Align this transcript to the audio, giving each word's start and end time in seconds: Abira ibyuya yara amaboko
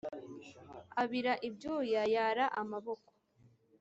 Abira 1.01 1.33
ibyuya 1.47 2.03
yara 2.13 2.45
amaboko 2.61 3.09